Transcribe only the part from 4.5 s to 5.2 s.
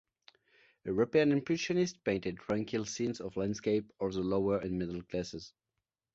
and middle